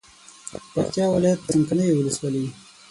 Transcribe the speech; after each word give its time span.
د 0.51 0.53
پکتیا 0.73 1.05
ولایت 1.13 1.39
څمکنیو 1.51 1.97
ولسوالي 1.97 2.45